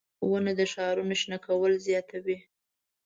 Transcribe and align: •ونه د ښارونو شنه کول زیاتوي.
•ونه 0.29 0.51
د 0.59 0.61
ښارونو 0.71 1.13
شنه 1.21 1.37
کول 1.45 1.71
زیاتوي. 1.87 2.37